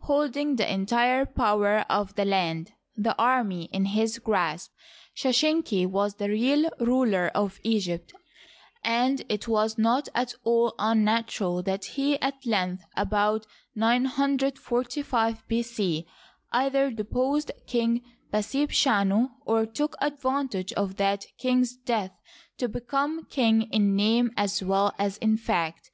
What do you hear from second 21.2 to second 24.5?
king's death to become king in name